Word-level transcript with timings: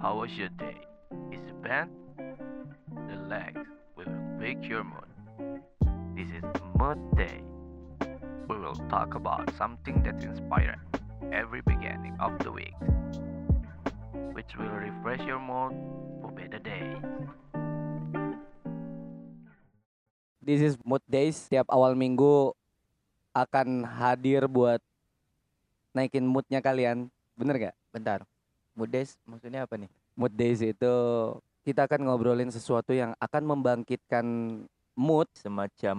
How 0.00 0.16
was 0.16 0.32
your 0.32 0.48
day? 0.56 0.80
Is 1.28 1.44
it 1.44 1.60
bad? 1.60 1.92
Relax, 2.88 3.52
we 4.00 4.08
will 4.08 4.24
pick 4.40 4.64
your 4.64 4.80
mood. 4.80 5.04
This 6.16 6.32
is 6.32 6.44
Mood 6.80 6.96
Day. 7.20 7.44
We 8.48 8.56
will 8.56 8.80
talk 8.88 9.12
about 9.12 9.52
something 9.60 10.00
that 10.08 10.16
inspires 10.24 10.80
every 11.36 11.60
beginning 11.68 12.16
of 12.16 12.32
the 12.40 12.48
week, 12.48 12.72
which 14.32 14.48
will 14.56 14.72
refresh 14.72 15.20
your 15.28 15.36
mood 15.36 15.76
for 16.24 16.32
better 16.32 16.56
day. 16.64 16.96
This 20.40 20.64
is 20.64 20.80
Mood 20.80 21.04
Days. 21.04 21.44
Tiap 21.52 21.68
awal 21.68 21.92
minggu 21.92 22.56
akan 23.36 23.84
hadir 23.84 24.48
buat 24.48 24.80
naikin 25.92 26.24
moodnya 26.24 26.64
kalian. 26.64 27.12
Bener 27.36 27.68
gak? 27.68 27.76
Bentar. 27.92 28.29
Mood 28.80 28.88
days 28.96 29.20
maksudnya 29.28 29.68
apa 29.68 29.76
nih? 29.76 29.92
Mood 30.16 30.32
Days 30.32 30.64
itu 30.64 30.94
kita 31.60 31.84
akan 31.84 32.08
ngobrolin 32.08 32.48
sesuatu 32.48 32.96
yang 32.96 33.12
akan 33.20 33.42
membangkitkan 33.44 34.24
mood, 34.96 35.28
Semacam 35.36 35.98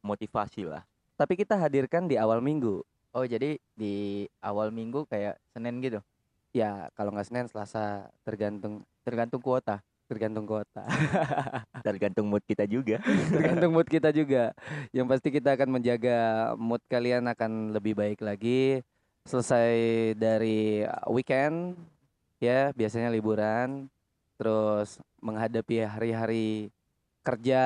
motivasi 0.00 0.64
lah. 0.64 0.80
tapi 1.16 1.36
kita 1.36 1.60
hadirkan 1.60 2.08
di 2.08 2.16
awal 2.16 2.40
minggu. 2.40 2.80
Oh, 3.12 3.24
jadi 3.24 3.60
di 3.76 4.24
awal 4.40 4.72
minggu 4.72 5.04
kayak 5.08 5.36
Senin 5.52 5.80
gitu. 5.84 6.00
Ya, 6.52 6.88
kalau 6.96 7.12
nggak 7.12 7.28
Senin, 7.28 7.48
Selasa, 7.52 8.08
tergantung 8.24 8.84
Tergantung 9.06 9.38
kuota, 9.38 9.78
tergantung 10.10 10.42
kota. 10.50 10.82
tergantung 11.86 12.26
mood 12.26 12.42
kita 12.42 12.66
juga. 12.66 12.98
tergantung 13.32 13.70
mood 13.70 13.86
kita 13.86 14.10
juga. 14.10 14.50
Yang 14.90 15.06
pasti 15.14 15.28
kita 15.30 15.54
akan 15.54 15.78
menjaga 15.78 16.18
mood 16.58 16.82
kalian 16.90 17.30
akan 17.30 17.70
lebih 17.70 17.94
baik 17.94 18.18
lagi. 18.18 18.82
Selesai 19.30 19.70
dari 20.18 20.82
weekend, 21.06 21.78
ya 22.42 22.72
biasanya 22.76 23.12
liburan, 23.12 23.88
terus 24.36 25.00
menghadapi 25.20 25.84
hari-hari 25.84 26.70
kerja, 27.26 27.62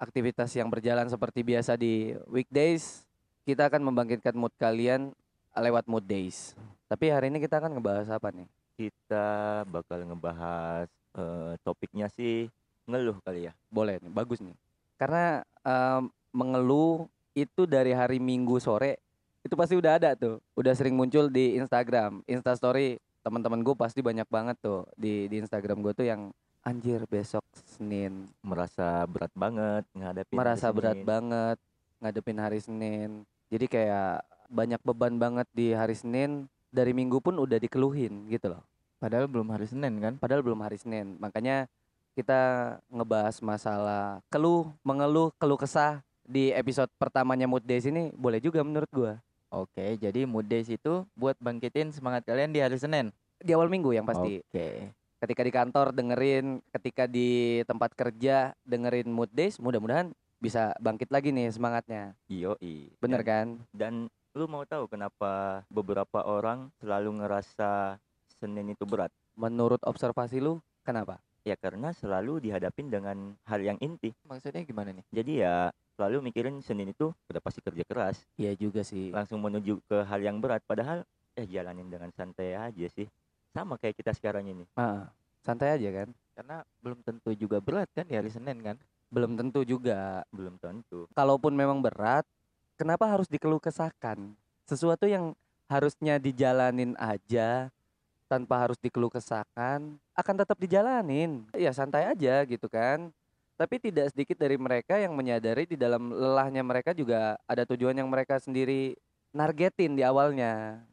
aktivitas 0.00 0.48
yang 0.56 0.72
berjalan 0.72 1.04
seperti 1.12 1.44
biasa 1.44 1.76
di 1.76 2.16
weekdays, 2.32 3.04
kita 3.44 3.68
akan 3.68 3.84
membangkitkan 3.84 4.32
mood 4.32 4.54
kalian 4.56 5.12
lewat 5.52 5.84
mood 5.84 6.08
days. 6.08 6.56
Tapi 6.88 7.12
hari 7.12 7.28
ini 7.28 7.42
kita 7.42 7.60
akan 7.60 7.76
ngebahas 7.76 8.08
apa 8.08 8.32
nih? 8.32 8.48
Kita 8.76 9.26
bakal 9.68 10.08
ngebahas 10.08 10.88
eh, 11.16 11.52
topiknya 11.60 12.08
sih 12.08 12.48
ngeluh 12.88 13.18
kali 13.20 13.50
ya. 13.50 13.52
Boleh 13.68 14.00
nih, 14.00 14.12
bagus 14.12 14.40
nih. 14.40 14.56
Karena 14.96 15.44
em, 15.60 16.08
mengeluh 16.32 17.04
itu 17.36 17.68
dari 17.68 17.92
hari 17.92 18.16
Minggu 18.16 18.56
sore 18.62 18.96
itu 19.44 19.54
pasti 19.54 19.76
udah 19.76 20.00
ada 20.00 20.16
tuh, 20.16 20.40
udah 20.58 20.72
sering 20.74 20.96
muncul 20.96 21.30
di 21.30 21.54
Instagram, 21.60 22.24
Instastory 22.26 22.98
teman-teman 23.26 23.58
gue 23.66 23.74
pasti 23.74 23.98
banyak 24.06 24.30
banget 24.30 24.54
tuh 24.62 24.86
di 24.94 25.26
di 25.26 25.42
Instagram 25.42 25.82
gue 25.82 25.90
tuh 25.98 26.06
yang 26.06 26.30
anjir 26.62 27.02
besok 27.10 27.42
Senin 27.66 28.30
Merasa 28.38 29.02
berat 29.10 29.34
banget 29.34 29.82
ngadepin 29.90 30.30
hari 30.30 30.38
merasa 30.38 30.66
berat 30.70 30.94
Senin. 31.02 31.10
banget 31.10 31.58
ngadepin 31.98 32.38
hari 32.38 32.58
Senin. 32.62 33.10
Jadi 33.50 33.66
kayak 33.66 34.22
banyak 34.46 34.78
beban 34.86 35.18
banget 35.18 35.50
di 35.50 35.74
hari 35.74 35.98
Senin 35.98 36.46
dari 36.70 36.94
Minggu 36.94 37.18
pun 37.18 37.34
udah 37.34 37.58
dikeluhin 37.58 38.30
gitu 38.30 38.54
loh. 38.54 38.62
Padahal 39.02 39.26
belum 39.26 39.50
hari 39.50 39.66
Senin 39.66 39.98
kan? 39.98 40.14
Padahal 40.22 40.46
belum 40.46 40.62
hari 40.62 40.78
Senin. 40.78 41.18
Makanya 41.18 41.66
kita 42.14 42.40
ngebahas 42.88 43.42
masalah 43.42 44.22
keluh, 44.30 44.70
mengeluh, 44.86 45.34
keluh 45.36 45.58
kesah 45.58 46.00
di 46.22 46.50
episode 46.54 46.90
pertamanya 46.98 47.46
Mood 47.46 47.66
Days 47.66 47.86
ini 47.86 48.14
boleh 48.14 48.38
juga 48.38 48.62
menurut 48.62 48.90
gua. 48.94 49.18
Oke, 49.56 49.96
jadi 49.96 50.28
mood 50.28 50.44
days 50.44 50.68
itu 50.68 51.08
buat 51.16 51.32
bangkitin 51.40 51.88
semangat 51.88 52.28
kalian 52.28 52.52
di 52.52 52.60
hari 52.60 52.76
Senin. 52.76 53.08
Di 53.40 53.56
awal 53.56 53.72
minggu 53.72 53.88
yang 53.88 54.04
pasti. 54.04 54.44
Oke. 54.44 54.92
Ketika 55.16 55.40
di 55.40 55.48
kantor 55.48 55.96
dengerin, 55.96 56.60
ketika 56.76 57.08
di 57.08 57.64
tempat 57.64 57.96
kerja 57.96 58.52
dengerin 58.68 59.08
Mood 59.08 59.32
Days, 59.32 59.56
mudah-mudahan 59.56 60.12
bisa 60.36 60.76
bangkit 60.76 61.08
lagi 61.08 61.32
nih 61.32 61.48
semangatnya. 61.48 62.12
Yoi. 62.28 62.92
Bener 63.00 63.24
Dan- 63.24 63.28
kan? 63.32 63.46
Dan 63.72 63.92
lu 64.36 64.44
mau 64.44 64.68
tahu 64.68 64.92
kenapa 64.92 65.64
beberapa 65.72 66.20
orang 66.20 66.68
selalu 66.76 67.24
ngerasa 67.24 67.96
Senin 68.36 68.76
itu 68.76 68.84
berat? 68.84 69.08
Menurut 69.40 69.80
observasi 69.88 70.36
lu, 70.36 70.60
kenapa? 70.84 71.16
Ya 71.48 71.56
karena 71.56 71.96
selalu 71.96 72.44
dihadapin 72.44 72.92
dengan 72.92 73.32
hal 73.48 73.64
yang 73.64 73.80
inti. 73.80 74.12
Maksudnya 74.28 74.68
gimana 74.68 74.92
nih? 74.92 75.06
Jadi 75.16 75.32
ya 75.40 75.72
selalu 75.96 76.20
mikirin 76.28 76.60
Senin 76.60 76.92
itu 76.92 77.10
udah 77.32 77.40
pasti 77.40 77.64
kerja 77.64 77.82
keras, 77.88 78.20
Iya 78.36 78.52
juga 78.52 78.84
sih. 78.84 79.10
langsung 79.10 79.40
menuju 79.40 79.80
ke 79.88 80.04
hal 80.04 80.20
yang 80.20 80.38
berat. 80.38 80.60
Padahal 80.68 81.02
ya 81.32 81.44
jalanin 81.48 81.88
dengan 81.88 82.12
santai 82.12 82.52
aja 82.52 82.86
sih. 82.92 83.08
Sama 83.56 83.80
kayak 83.80 83.96
kita 83.96 84.12
sekarang 84.12 84.44
ini. 84.44 84.68
Ah, 84.76 85.08
santai 85.40 85.80
aja 85.80 86.04
kan? 86.04 86.08
Karena 86.36 86.56
belum 86.84 87.00
tentu 87.00 87.32
juga 87.32 87.56
berat 87.64 87.88
kan 87.96 88.04
di 88.04 88.12
hari 88.12 88.28
Senin 88.28 88.60
kan? 88.60 88.76
Belum 89.08 89.32
tentu 89.32 89.64
juga. 89.64 90.20
Belum 90.28 90.60
tentu. 90.60 91.08
kalaupun 91.16 91.56
memang 91.56 91.80
berat, 91.80 92.28
kenapa 92.76 93.08
harus 93.08 93.24
dikeluh 93.24 93.58
kesahkan? 93.58 94.36
Sesuatu 94.68 95.08
yang 95.08 95.32
harusnya 95.66 96.20
dijalanin 96.20 96.92
aja 97.00 97.72
tanpa 98.26 98.58
harus 98.58 98.76
dikeluh 98.82 99.08
kesahkan 99.10 99.96
akan 100.12 100.34
tetap 100.36 100.58
dijalanin. 100.60 101.46
Ya 101.56 101.72
santai 101.72 102.04
aja 102.10 102.44
gitu 102.44 102.66
kan. 102.68 103.14
Tapi 103.56 103.80
tidak 103.80 104.12
sedikit 104.12 104.36
dari 104.36 104.60
mereka 104.60 105.00
yang 105.00 105.16
menyadari 105.16 105.64
di 105.64 105.80
dalam 105.80 106.12
lelahnya 106.12 106.60
mereka 106.60 106.92
juga 106.92 107.40
ada 107.48 107.64
tujuan 107.64 107.96
yang 107.96 108.04
mereka 108.04 108.36
sendiri 108.36 108.92
nargetin 109.32 109.96
di 109.96 110.04
awalnya. 110.04 110.84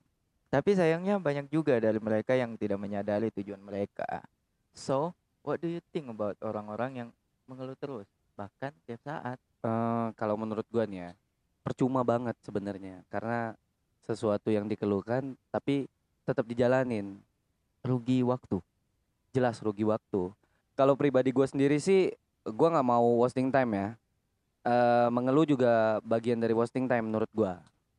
Tapi 0.47 0.71
sayangnya 0.71 1.19
banyak 1.19 1.51
juga 1.51 1.75
dari 1.75 1.99
mereka 1.99 2.39
yang 2.39 2.55
tidak 2.55 2.79
menyadari 2.79 3.27
tujuan 3.35 3.59
mereka. 3.59 4.23
So, 4.71 5.11
what 5.43 5.59
do 5.59 5.67
you 5.67 5.83
think 5.91 6.07
about 6.07 6.39
orang-orang 6.39 6.91
yang 7.03 7.09
mengeluh 7.51 7.75
terus? 7.75 8.07
Bahkan 8.39 8.71
tiap 8.87 9.01
saat. 9.03 9.37
Eh, 9.63 10.07
kalau 10.15 10.39
menurut 10.39 10.63
gua 10.71 10.87
nih 10.87 11.09
ya, 11.09 11.11
percuma 11.67 12.03
banget 12.07 12.39
sebenarnya 12.43 13.03
karena 13.11 13.59
sesuatu 14.07 14.51
yang 14.51 14.67
dikeluhkan 14.71 15.35
tapi 15.51 15.87
tetap 16.23 16.47
dijalanin. 16.47 17.19
Rugi 17.83 18.23
waktu. 18.23 18.63
jelas 19.33 19.57
rugi 19.65 19.81
waktu. 19.81 20.29
Kalau 20.77 20.93
pribadi 20.93 21.33
gue 21.33 21.41
sendiri 21.49 21.81
sih, 21.81 22.13
gue 22.43 22.67
nggak 22.69 22.87
mau 22.87 23.23
wasting 23.23 23.49
time 23.49 23.71
ya. 23.73 23.87
Eh 24.63 25.07
mengeluh 25.11 25.43
juga 25.47 25.99
bagian 26.03 26.39
dari 26.39 26.55
wasting 26.55 26.87
time 26.87 27.11
menurut 27.11 27.31
gue. 27.31 27.53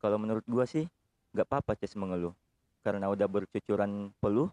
Kalau 0.05 0.21
menurut 0.21 0.45
gua 0.45 0.69
sih 0.69 0.85
nggak 1.33 1.49
apa-apa 1.49 1.73
Ces 1.81 1.97
mengeluh. 1.97 2.37
Karena 2.85 3.09
udah 3.09 3.25
bercucuran 3.25 4.13
peluh, 4.21 4.53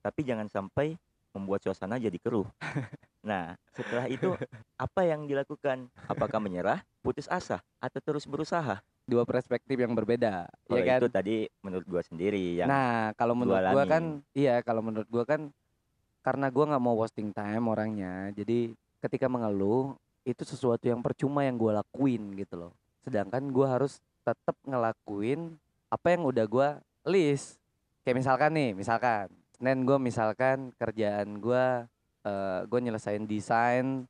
tapi 0.00 0.24
jangan 0.24 0.48
sampai 0.48 0.96
membuat 1.36 1.60
suasana 1.60 2.00
jadi 2.00 2.16
keruh. 2.16 2.48
Nah, 3.26 3.58
setelah 3.74 4.06
itu 4.06 4.38
apa 4.78 5.02
yang 5.02 5.26
dilakukan? 5.26 5.90
Apakah 6.06 6.38
menyerah, 6.38 6.86
putus 7.02 7.26
asa, 7.26 7.58
atau 7.82 7.98
terus 7.98 8.22
berusaha? 8.22 8.78
Dua 9.02 9.26
perspektif 9.26 9.74
yang 9.74 9.98
berbeda, 9.98 10.46
Kalau 10.46 10.78
ya 10.78 10.86
kan? 10.86 10.98
itu 11.02 11.08
tadi 11.10 11.36
menurut 11.58 11.82
gua 11.90 12.06
sendiri 12.06 12.62
yang 12.62 12.70
Nah, 12.70 13.10
kalau 13.18 13.34
menurut 13.34 13.66
gue 13.66 13.82
kan, 13.90 14.22
iya 14.30 14.62
kalau 14.62 14.78
menurut 14.78 15.10
gue 15.10 15.24
kan, 15.26 15.50
karena 16.22 16.46
gue 16.54 16.64
nggak 16.70 16.82
mau 16.86 16.94
wasting 17.02 17.34
time 17.34 17.66
orangnya, 17.66 18.30
jadi 18.30 18.78
ketika 19.06 19.30
mengeluh 19.30 19.94
itu 20.26 20.42
sesuatu 20.42 20.82
yang 20.82 21.00
percuma 21.00 21.46
yang 21.46 21.54
gue 21.54 21.70
lakuin 21.70 22.34
gitu 22.34 22.66
loh. 22.66 22.72
Sedangkan 23.06 23.46
gue 23.54 23.66
harus 23.66 24.02
tetap 24.26 24.58
ngelakuin 24.66 25.54
apa 25.86 26.06
yang 26.10 26.26
udah 26.26 26.44
gue 26.44 26.68
list. 27.06 27.62
Kayak 28.02 28.26
misalkan 28.26 28.50
nih, 28.54 28.70
misalkan 28.74 29.26
Senin 29.54 29.86
gue 29.86 29.98
misalkan 30.02 30.74
kerjaan 30.76 31.38
gue, 31.38 31.66
eh 32.26 32.60
gue 32.66 32.78
nyelesain 32.82 33.22
desain 33.24 34.04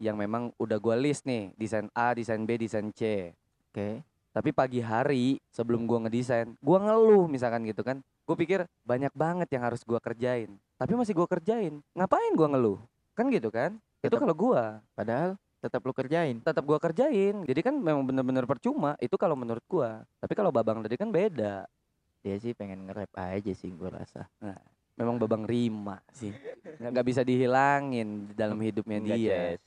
yang 0.00 0.16
memang 0.16 0.50
udah 0.56 0.80
gue 0.80 0.96
list 0.96 1.28
nih, 1.28 1.52
desain 1.60 1.92
A, 1.92 2.16
desain 2.16 2.42
B, 2.48 2.56
desain 2.56 2.88
C. 2.96 3.36
Oke. 3.68 4.00
Tapi 4.38 4.54
pagi 4.54 4.78
hari 4.78 5.42
sebelum 5.50 5.88
gua 5.88 6.06
ngedesain, 6.06 6.54
gua 6.62 6.78
ngeluh 6.78 7.26
misalkan 7.26 7.64
gitu 7.66 7.82
kan. 7.82 7.98
Gue 8.22 8.36
pikir 8.36 8.70
banyak 8.84 9.10
banget 9.16 9.48
yang 9.50 9.66
harus 9.66 9.82
gua 9.82 9.98
kerjain. 9.98 10.52
Tapi 10.78 10.92
masih 10.94 11.16
gua 11.16 11.26
kerjain. 11.26 11.80
Ngapain 11.96 12.32
gua 12.38 12.54
ngeluh? 12.54 12.78
Kan 13.18 13.34
gitu 13.34 13.48
kan? 13.50 13.80
Itu 13.98 14.14
Tetap- 14.14 14.22
kalau 14.22 14.34
gua 14.34 14.64
Padahal 14.94 15.30
tetap 15.58 15.82
lu 15.82 15.90
kerjain. 15.90 16.38
tetap 16.38 16.62
gua 16.62 16.78
kerjain. 16.78 17.42
Jadi 17.42 17.60
kan 17.66 17.74
memang 17.74 18.06
bener-bener 18.06 18.46
percuma. 18.46 18.94
Itu 18.98 19.18
kalau 19.18 19.34
menurut 19.34 19.62
gua. 19.66 20.06
Tapi 20.22 20.32
kalau 20.32 20.54
Babang 20.54 20.80
tadi 20.80 20.94
kan 20.94 21.10
beda. 21.10 21.66
Dia 22.18 22.34
sih 22.38 22.54
pengen 22.54 22.86
nge-rap 22.86 23.10
aja 23.14 23.52
sih 23.54 23.70
gue 23.70 23.90
rasa. 23.90 24.26
Memang 24.98 25.22
Babang 25.22 25.46
rima 25.46 26.02
sih. 26.10 26.34
Nggak, 26.78 27.06
bisa 27.06 27.22
dihilangin 27.22 28.26
di 28.26 28.34
dalam 28.34 28.58
hidupnya 28.58 28.98
Enggak, 28.98 29.16
dia. 29.18 29.30
Ces. 29.54 29.60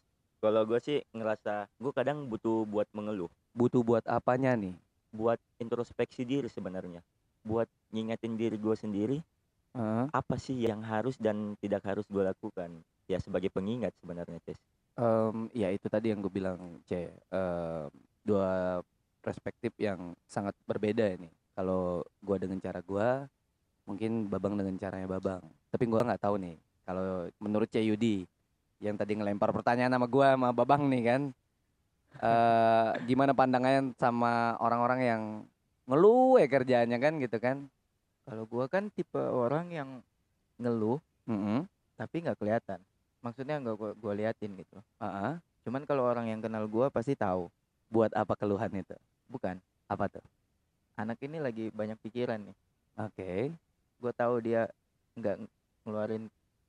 Kalau 0.43 0.61
gue 0.67 0.79
sih 0.79 0.99
ngerasa 1.11 1.71
gue 1.71 1.91
kadang 1.95 2.27
butuh 2.27 2.67
buat 2.67 2.91
mengeluh, 2.91 3.31
Butuh 3.55 3.83
buat 3.83 4.03
apanya 4.03 4.55
nih? 4.55 4.75
buat 5.11 5.39
introspeksi 5.59 6.23
diri 6.23 6.47
sebenarnya, 6.47 7.03
buat 7.43 7.67
ngingetin 7.91 8.35
diri 8.35 8.55
gue 8.55 8.75
sendiri 8.75 9.17
Heeh. 9.75 10.05
apa 10.07 10.35
sih 10.39 10.55
yang 10.55 10.79
harus 10.83 11.19
dan 11.19 11.55
tidak 11.59 11.83
harus 11.83 12.07
gue 12.07 12.23
lakukan. 12.23 12.79
Ya 13.11 13.19
sebagai 13.19 13.51
pengingat 13.51 13.91
sebenarnya, 13.99 14.39
Ces. 14.47 14.55
Em, 14.95 15.51
ya 15.51 15.67
itu 15.71 15.87
tadi 15.91 16.11
yang 16.11 16.19
gue 16.23 16.31
bilang 16.31 16.79
C 16.87 17.11
Em, 17.31 17.87
dua 18.23 18.79
perspektif 19.21 19.71
yang 19.77 20.17
sangat 20.25 20.57
berbeda 20.65 21.05
ini 21.13 21.29
kalau 21.53 22.01
gua 22.25 22.37
dengan 22.41 22.57
cara 22.57 22.81
gua 22.81 23.29
mungkin 23.85 24.25
babang 24.25 24.57
dengan 24.57 24.75
caranya 24.81 25.07
babang 25.07 25.41
tapi 25.69 25.85
gua 25.85 26.01
nggak 26.01 26.21
tahu 26.25 26.35
nih 26.41 26.57
Kalau 26.81 27.29
menurut 27.37 27.69
CUD 27.69 28.25
yang 28.81 28.97
tadi 28.97 29.13
ngelempar 29.13 29.53
pertanyaan 29.53 29.93
sama 29.93 30.09
gua 30.09 30.33
sama 30.33 30.49
Babang 30.51 30.89
nih 30.89 31.03
kan. 31.05 31.21
eh 32.19 32.89
gimana 33.07 33.31
pandangannya 33.31 33.95
sama 33.95 34.59
orang-orang 34.59 34.99
yang 34.99 35.21
ngeluh 35.87 36.41
ya 36.41 36.49
kerjaannya 36.49 36.97
kan 36.99 37.13
gitu 37.21 37.37
kan? 37.39 37.57
Kalau 38.25 38.43
gua 38.49 38.65
kan 38.67 38.89
tipe 38.91 39.21
orang 39.21 39.69
yang 39.71 39.89
ngeluh 40.57 40.99
Mm-mm. 41.29 41.63
tapi 41.95 42.25
nggak 42.25 42.35
kelihatan. 42.41 42.81
Maksudnya 43.21 43.61
nggak 43.61 43.75
gua, 43.77 43.91
gua 43.93 44.13
liatin 44.17 44.57
gitu. 44.57 44.77
Ah, 44.97 45.05
ah. 45.05 45.33
Cuman 45.61 45.85
kalau 45.85 46.09
orang 46.09 46.29
yang 46.29 46.41
kenal 46.41 46.65
gua 46.65 46.89
pasti 46.89 47.13
tahu. 47.13 47.47
Buat 47.93 48.11
apa 48.17 48.33
keluhan 48.33 48.71
itu? 48.73 48.97
Bukan. 49.29 49.61
Apa 49.85 50.09
tuh? 50.09 50.25
Anak 50.97 51.21
ini 51.21 51.37
lagi 51.37 51.69
banyak 51.69 51.97
pikiran 52.01 52.41
nih. 52.41 52.57
Oke. 52.97 53.31
Gua 54.01 54.11
tahu 54.11 54.41
dia 54.41 54.65
nggak 55.15 55.35
ng- 55.37 55.51
ngeluarin 55.85 56.23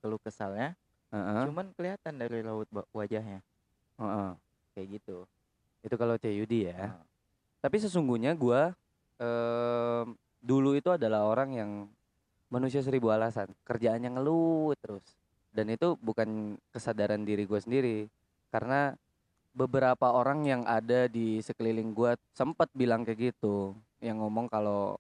keluh 0.05 0.21
kesalnya. 0.21 0.77
Heeh. 1.09 1.43
Cuman 1.49 1.73
kelihatan 1.73 2.21
dari 2.21 2.45
raut 2.45 2.69
ba- 2.69 2.89
wajahnya. 2.93 3.41
Heeh. 3.97 4.31
Kayak 4.77 4.89
gitu. 5.01 5.25
Itu 5.83 5.95
kalau 5.97 6.15
CUD 6.21 6.53
ya. 6.69 6.93
Nah, 6.93 7.05
Tapi 7.63 7.79
sesungguhnya 7.79 8.35
gua 8.35 8.75
em, 9.23 10.19
dulu 10.43 10.75
itu 10.75 10.91
adalah 10.91 11.23
orang 11.23 11.55
yang 11.55 11.71
manusia 12.51 12.83
seribu 12.83 13.09
alasan, 13.15 13.49
kerjaannya 13.63 14.11
ngeluh 14.19 14.75
terus. 14.83 15.07
Dan 15.53 15.69
itu 15.69 16.01
bukan 16.01 16.57
kesadaran 16.73 17.23
diri 17.29 17.45
gue 17.45 17.61
sendiri, 17.61 17.99
karena 18.49 18.97
beberapa 19.53 20.09
orang 20.09 20.49
yang 20.49 20.63
ada 20.65 21.13
di 21.13 21.45
sekeliling 21.45 21.93
gua 21.93 22.17
sempat 22.33 22.73
bilang 22.73 23.05
kayak 23.05 23.37
gitu, 23.37 23.77
yang 24.01 24.17
ngomong 24.25 24.49
kalau 24.49 24.97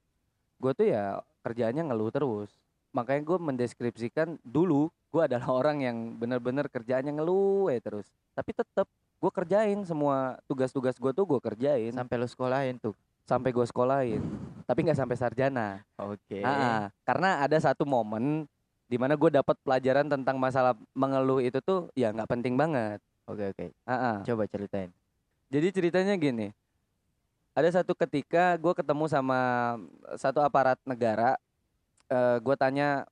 gue 0.60 0.72
tuh 0.76 0.86
ya 0.92 1.24
kerjaannya 1.42 1.88
ngeluh 1.88 2.12
terus. 2.12 2.52
Makanya 2.92 3.24
gue 3.24 3.38
mendeskripsikan 3.40 4.36
dulu 4.44 4.92
gue 5.08 5.22
adalah 5.28 5.48
orang 5.48 5.80
yang 5.80 5.96
benar-benar 6.20 6.68
kerjaannya 6.68 7.16
ngeluh 7.16 7.72
ya 7.72 7.80
terus. 7.80 8.06
Tapi 8.36 8.52
tetap 8.52 8.86
gue 9.22 9.30
kerjain 9.30 9.78
semua 9.86 10.36
tugas-tugas 10.50 10.98
gue 10.98 11.12
tuh 11.14 11.24
gue 11.24 11.40
kerjain 11.40 11.94
sampai 11.94 12.14
lu 12.18 12.26
sekolahin 12.26 12.76
tuh. 12.82 12.92
sampai 13.22 13.54
gue 13.54 13.62
sekolahin 13.62 14.18
tapi 14.66 14.82
nggak 14.82 14.98
sampai 14.98 15.14
sarjana 15.14 15.68
Oke. 15.94 16.42
Ah, 16.42 16.90
karena 17.06 17.38
ada 17.46 17.54
satu 17.62 17.86
momen 17.86 18.50
di 18.92 19.00
mana 19.00 19.16
gue 19.16 19.32
dapat 19.32 19.56
pelajaran 19.64 20.04
tentang 20.04 20.36
masalah 20.36 20.76
mengeluh 20.92 21.40
itu 21.40 21.64
tuh 21.64 21.88
ya 21.96 22.12
nggak 22.12 22.28
penting 22.28 22.60
banget 22.60 23.00
Oke 23.22 23.54
oke. 23.54 23.66
Ah, 23.88 23.94
ah. 23.94 24.16
Coba 24.26 24.44
ceritain. 24.44 24.92
jadi 25.48 25.72
ceritanya 25.72 26.12
gini 26.20 26.52
ada 27.52 27.68
satu 27.68 27.92
ketika 27.96 28.56
gue 28.60 28.72
ketemu 28.76 29.04
sama 29.08 29.40
satu 30.16 30.40
aparat 30.44 30.76
negara 30.84 31.36
eh 32.08 32.36
gue 32.40 32.56
tanya 32.56 33.04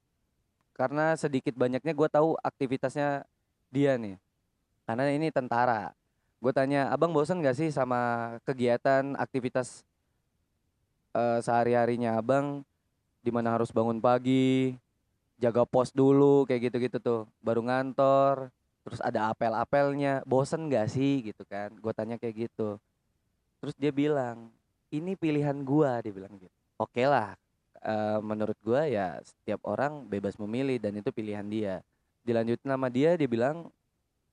karena 0.76 1.16
sedikit 1.16 1.52
banyaknya 1.56 1.92
gue 1.92 2.08
tahu 2.08 2.36
aktivitasnya 2.40 3.28
dia 3.68 4.00
nih 4.00 4.16
karena 4.88 5.12
ini 5.12 5.28
tentara 5.28 5.92
gue 6.40 6.52
tanya 6.56 6.88
abang 6.88 7.12
bosen 7.12 7.44
gak 7.44 7.56
sih 7.56 7.68
sama 7.68 8.36
kegiatan 8.48 9.12
aktivitas 9.20 9.84
eh 11.12 11.38
sehari 11.44 11.76
harinya 11.76 12.16
abang 12.16 12.64
di 13.20 13.28
mana 13.28 13.52
harus 13.52 13.68
bangun 13.68 14.00
pagi 14.00 14.72
jaga 15.40 15.64
pos 15.64 15.90
dulu 15.90 16.44
kayak 16.44 16.70
gitu 16.70 16.76
gitu 16.84 16.98
tuh. 17.00 17.20
Baru 17.40 17.64
ngantor 17.64 18.52
terus 18.84 19.00
ada 19.00 19.32
apel-apelnya. 19.32 20.20
Bosen 20.28 20.68
gak 20.68 20.92
sih 20.92 21.24
gitu 21.32 21.42
kan? 21.48 21.72
Gue 21.80 21.96
tanya 21.96 22.20
kayak 22.20 22.48
gitu. 22.48 22.76
Terus 23.60 23.74
dia 23.76 23.92
bilang 23.92 24.52
ini 24.90 25.14
pilihan 25.14 25.54
gua 25.62 26.02
dia 26.02 26.12
bilang 26.12 26.34
gitu. 26.36 26.52
Oke 26.76 27.06
lah 27.06 27.38
eh, 27.80 28.18
menurut 28.20 28.58
gua 28.60 28.84
ya 28.88 29.20
setiap 29.22 29.62
orang 29.64 30.04
bebas 30.10 30.36
memilih 30.36 30.76
dan 30.82 30.98
itu 30.98 31.10
pilihan 31.14 31.46
dia. 31.46 31.74
Dilanjutin 32.26 32.68
sama 32.68 32.88
dia 32.92 33.14
dia 33.16 33.28
bilang 33.30 33.70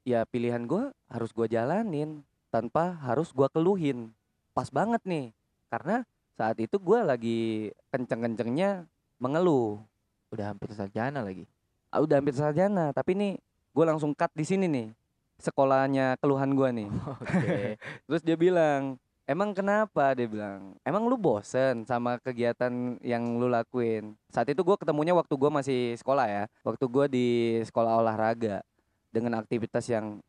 ya 0.03 0.25
pilihan 0.25 0.65
gua 0.65 0.91
harus 1.07 1.31
gua 1.31 1.47
jalanin 1.47 2.25
tanpa 2.49 2.97
harus 3.05 3.29
gua 3.31 3.47
keluhin. 3.47 4.11
Pas 4.51 4.67
banget 4.73 4.99
nih 5.05 5.31
karena 5.69 6.03
saat 6.39 6.57
itu 6.57 6.79
gua 6.81 7.05
lagi 7.05 7.71
kenceng-kencengnya 7.93 8.85
mengeluh 9.21 9.81
Udah 10.33 10.51
hampir 10.51 10.69
sarjana 10.75 11.23
lagi. 11.23 11.47
Ah, 11.87 12.03
udah 12.03 12.19
hampir 12.19 12.35
sarjana 12.35 12.91
tapi 12.91 13.15
nih 13.15 13.39
gue 13.71 13.85
langsung 13.85 14.11
cut 14.11 14.33
di 14.35 14.43
sini 14.43 14.65
nih 14.67 14.87
sekolahnya 15.37 16.17
keluhan 16.17 16.51
gua 16.57 16.73
nih 16.73 16.89
Oke. 17.13 17.77
terus 18.09 18.21
dia 18.25 18.33
bilang 18.33 18.97
emang 19.29 19.53
kenapa 19.53 20.17
dia 20.17 20.25
bilang 20.25 20.73
emang 20.81 21.05
lu 21.05 21.13
bosen 21.15 21.85
sama 21.85 22.17
kegiatan 22.17 22.97
yang 23.05 23.23
lu 23.37 23.45
lakuin 23.47 24.17
saat 24.33 24.49
itu 24.49 24.65
gue 24.65 24.75
ketemunya 24.81 25.13
waktu 25.13 25.29
gue 25.29 25.51
masih 25.53 25.81
sekolah 26.01 26.25
ya 26.25 26.43
waktu 26.65 26.85
gue 26.89 27.05
di 27.07 27.27
sekolah 27.69 28.01
olahraga 28.01 28.65
dengan 29.13 29.37
aktivitas 29.37 29.85
yang 29.87 30.19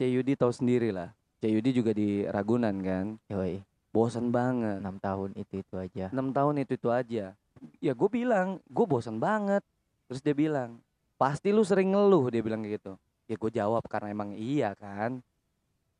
CUD 0.00 0.34
tahu 0.34 0.50
sendiri 0.50 0.90
lah 0.90 1.12
CUD 1.44 1.66
juga 1.76 1.92
di 1.92 2.24
Ragunan 2.24 2.74
kan 2.80 3.06
Yoi. 3.28 3.60
bosen 3.92 4.32
banget 4.32 4.80
enam 4.80 4.96
tahun 4.98 5.36
itu 5.36 5.60
itu 5.60 5.74
aja. 5.76 6.08
enam 6.10 6.32
tahun 6.32 6.64
itu 6.64 6.72
itu 6.74 6.88
aja 6.88 7.36
ya 7.78 7.92
gue 7.92 8.08
bilang 8.10 8.60
gue 8.66 8.86
bosan 8.86 9.18
banget. 9.18 9.62
Terus 10.10 10.20
dia 10.20 10.36
bilang 10.36 10.80
pasti 11.16 11.50
lu 11.50 11.62
sering 11.62 11.92
ngeluh. 11.94 12.28
Dia 12.28 12.42
bilang 12.44 12.62
gitu. 12.64 12.98
Ya 13.30 13.36
gue 13.38 13.50
jawab 13.52 13.84
karena 13.88 14.12
emang 14.12 14.36
iya 14.36 14.76
kan. 14.76 15.24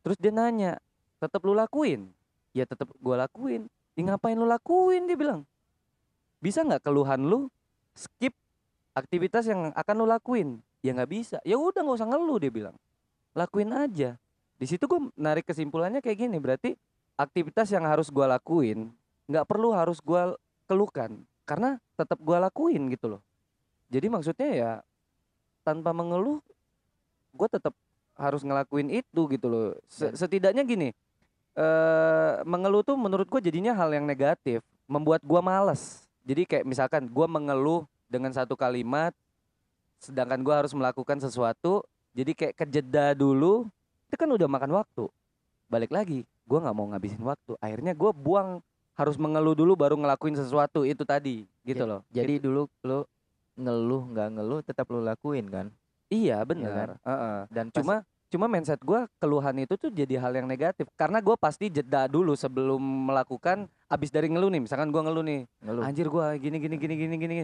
Terus 0.05 0.17
dia 0.21 0.29
nanya 0.29 0.77
tetap 1.17 1.41
lu 1.45 1.57
lakuin? 1.57 2.11
Ya 2.53 2.69
tetap 2.69 2.91
gue 2.93 3.15
lakuin. 3.15 3.67
Ya 3.97 4.01
ngapain 4.05 4.37
lu 4.37 4.45
lakuin? 4.45 5.09
Dia 5.09 5.17
bilang. 5.17 5.41
Bisa 6.43 6.61
nggak 6.61 6.85
keluhan 6.85 7.25
lu 7.25 7.49
skip 7.97 8.35
aktivitas 8.93 9.49
yang 9.49 9.73
akan 9.73 9.95
lu 10.01 10.05
lakuin? 10.05 10.61
Ya 10.85 10.93
nggak 10.93 11.09
bisa. 11.09 11.37
Ya 11.41 11.57
udah 11.57 11.81
nggak 11.81 11.97
usah 11.97 12.09
ngeluh 12.09 12.37
dia 12.37 12.53
bilang. 12.53 12.75
Lakuin 13.33 13.73
aja. 13.73 14.15
Di 14.55 14.65
situ 14.69 14.87
gue 14.87 15.11
narik 15.19 15.49
kesimpulannya 15.49 15.99
kayak 15.99 16.29
gini 16.29 16.37
berarti 16.39 16.79
aktivitas 17.15 17.71
yang 17.71 17.87
harus 17.87 18.11
gue 18.11 18.23
lakuin 18.27 18.91
nggak 19.25 19.47
perlu 19.47 19.71
harus 19.71 20.03
gue 20.03 20.35
keluhkan 20.67 21.23
karena 21.45 21.77
tetap 21.95 22.17
gue 22.19 22.37
lakuin 22.37 22.89
gitu 22.91 23.17
loh. 23.17 23.21
Jadi 23.93 24.09
maksudnya 24.09 24.49
ya 24.51 24.71
tanpa 25.61 25.93
mengeluh 25.93 26.41
gue 27.31 27.47
tetap 27.47 27.73
harus 28.17 28.41
ngelakuin 28.41 28.89
itu 28.89 29.21
gitu 29.29 29.47
loh. 29.47 29.69
Dan- 30.01 30.17
setidaknya 30.17 30.65
gini 30.65 30.89
eh 31.55 32.33
mengeluh 32.43 32.83
tuh 32.83 32.99
menurut 32.99 33.31
gue 33.31 33.39
jadinya 33.39 33.71
hal 33.71 33.87
yang 33.95 34.03
negatif 34.03 34.59
membuat 34.89 35.23
gue 35.23 35.39
males. 35.39 36.03
Jadi 36.25 36.43
kayak 36.43 36.65
misalkan 36.67 37.07
gue 37.07 37.27
mengeluh 37.29 37.87
dengan 38.11 38.33
satu 38.35 38.59
kalimat 38.59 39.15
sedangkan 40.03 40.43
gue 40.43 40.53
harus 40.53 40.75
melakukan 40.75 41.17
sesuatu 41.23 41.81
jadi 42.11 42.31
kayak 42.35 42.55
kejeda 42.59 43.15
dulu 43.15 43.67
itu 44.11 44.15
kan 44.15 44.29
udah 44.29 44.47
makan 44.47 44.71
waktu. 44.75 45.05
Balik 45.71 45.91
lagi 45.95 46.23
gue 46.23 46.59
nggak 46.59 46.75
mau 46.75 46.87
ngabisin 46.91 47.23
waktu. 47.23 47.57
Akhirnya 47.59 47.91
gue 47.91 48.11
buang 48.15 48.63
harus 48.95 49.15
mengeluh 49.15 49.53
dulu 49.53 49.75
baru 49.75 49.95
ngelakuin 49.95 50.33
sesuatu 50.33 50.81
itu 50.81 51.03
tadi 51.03 51.43
gitu 51.61 51.83
Ja- 51.83 51.89
loh 51.89 52.01
Jadi 52.09 52.39
dulu 52.39 52.67
lu 52.81 52.99
ngeluh 53.55 54.03
nggak 54.09 54.27
ngeluh 54.33 54.59
tetap 54.61 54.87
lu 54.89 54.99
lakuin 54.99 55.47
kan? 55.47 55.67
iya 56.07 56.43
benar 56.43 56.99
Heeh. 57.01 57.37
Dan 57.49 57.69
pas- 57.69 57.77
cuma 57.77 57.95
cuma 58.27 58.45
mindset 58.47 58.79
gue 58.79 58.99
keluhan 59.15 59.55
itu 59.57 59.73
tuh 59.75 59.87
jadi 59.87 60.17
hal 60.17 60.33
yang 60.33 60.43
negatif 60.43 60.89
karena 60.93 61.19
gue 61.19 61.35
pasti 61.35 61.69
jeda 61.69 62.03
dulu 62.05 62.33
sebelum 62.33 62.81
melakukan 62.81 63.63
abis 63.85 64.09
dari 64.09 64.27
ngeluh 64.27 64.49
nih 64.49 64.61
misalkan 64.61 64.89
gue 64.89 64.97
ngeluh 64.97 65.23
nih 65.23 65.41
ngeluh. 65.61 65.83
anjir 65.83 66.07
gue 66.07 66.25
gini 66.37 66.57
gini 66.57 66.75
gini 66.75 66.95
gini 66.97 67.15
gini 67.17 67.35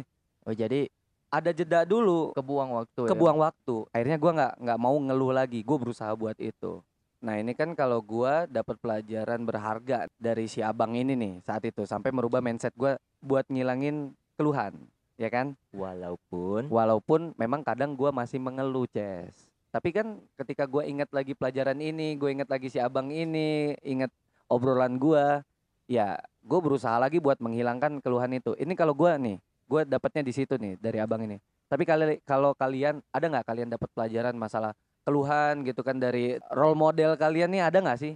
Oh 0.41 0.51
jadi 0.51 0.89
ada 1.29 1.53
jeda 1.53 1.85
dulu 1.85 2.33
kebuang 2.33 2.75
waktu 2.75 3.01
ya? 3.03 3.09
kebuang 3.09 3.37
waktu 3.39 3.75
akhirnya 3.87 4.17
gua 4.17 4.31
nggak 4.33 4.53
nggak 4.57 4.79
mau 4.81 4.95
ngeluh 4.99 5.31
lagi 5.31 5.59
gue 5.61 5.77
berusaha 5.79 6.11
buat 6.11 6.35
itu 6.35 6.81
nah 7.21 7.37
ini 7.37 7.53
kan 7.53 7.77
kalau 7.77 8.01
gua 8.01 8.49
dapat 8.49 8.81
pelajaran 8.81 9.45
berharga 9.45 10.09
dari 10.17 10.49
si 10.49 10.65
abang 10.65 10.97
ini 10.97 11.13
nih 11.13 11.33
saat 11.45 11.61
itu 11.63 11.85
sampai 11.85 12.09
merubah 12.09 12.41
mindset 12.41 12.73
gua 12.73 12.97
buat 13.21 13.45
ngilangin 13.45 14.17
keluhan 14.35 14.73
ya 15.21 15.29
kan? 15.29 15.53
Walaupun 15.69 16.65
walaupun 16.73 17.37
memang 17.37 17.61
kadang 17.61 17.93
gua 17.93 18.09
masih 18.09 18.41
mengeluh 18.41 18.89
Ces. 18.89 19.53
Tapi 19.69 19.93
kan 19.93 20.17
ketika 20.41 20.65
gua 20.65 20.81
ingat 20.83 21.13
lagi 21.13 21.37
pelajaran 21.37 21.77
ini 21.77 22.17
gue 22.17 22.27
ingat 22.33 22.49
lagi 22.49 22.67
si 22.73 22.81
abang 22.81 23.13
ini 23.13 23.77
ingat 23.85 24.09
obrolan 24.49 24.97
gua 24.97 25.45
ya 25.85 26.17
gue 26.41 26.59
berusaha 26.59 26.97
lagi 26.97 27.21
buat 27.21 27.37
menghilangkan 27.37 28.01
keluhan 28.01 28.33
itu. 28.33 28.57
Ini 28.57 28.73
kalau 28.73 28.97
gua 28.97 29.21
nih 29.21 29.37
gue 29.69 29.81
dapatnya 29.87 30.25
di 30.25 30.33
situ 30.33 30.57
nih 30.57 30.75
dari 30.81 30.97
abang 30.99 31.21
ini. 31.23 31.37
Tapi 31.71 31.87
kali 31.87 32.19
kalau 32.27 32.51
kalian 32.51 32.99
ada 33.15 33.25
nggak 33.31 33.47
kalian 33.47 33.69
dapat 33.71 33.87
pelajaran 33.95 34.35
masalah 34.35 34.75
keluhan 35.03 35.65
gitu 35.65 35.81
kan 35.81 35.97
dari 35.97 36.37
role 36.53 36.77
model 36.77 37.17
kalian 37.17 37.49
nih 37.51 37.63
ada 37.65 37.77
nggak 37.81 37.99
sih 37.99 38.13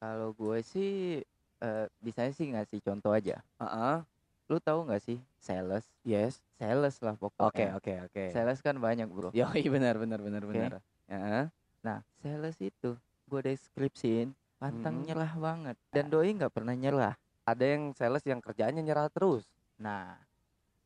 Kalau 0.00 0.32
gue 0.32 0.58
sih 0.64 1.20
eh 1.60 1.86
bisanya 2.00 2.32
sih 2.32 2.46
ngasih 2.48 2.80
contoh 2.80 3.12
aja. 3.12 3.36
Heeh. 3.60 3.96
Lu 4.48 4.56
tahu 4.58 4.88
nggak 4.88 5.02
sih 5.04 5.18
sales? 5.36 5.84
yes 6.02 6.40
Sales 6.56 6.96
lah 7.04 7.14
oke 7.14 7.20
pokoknya. 7.20 7.76
oke 7.76 7.92
oke 8.08 8.24
Sales 8.32 8.60
kan 8.64 8.76
banyak 8.80 9.06
bro. 9.12 9.28
Yoi 9.32 9.60
benar 9.68 10.00
benar 10.00 10.20
benar 10.24 10.42
Oke. 10.42 10.56
benar 10.56 10.72
Heeh. 11.08 11.44
Nah 11.84 11.98
sales 12.24 12.56
itu 12.60 12.96
gue 13.28 13.40
deskripsiin 13.44 14.32
pantang 14.58 15.00
Mm-mm. 15.00 15.06
nyerah 15.06 15.32
banget 15.36 15.76
dan 15.92 16.08
doi 16.08 16.32
nggak 16.36 16.52
pernah 16.52 16.74
nyerah. 16.76 17.14
ada 17.44 17.64
yang 17.66 17.90
sales 17.96 18.22
yang 18.28 18.38
kerjaannya 18.40 18.82
nyerah 18.84 19.08
terus 19.12 19.44
Nah 19.80 20.16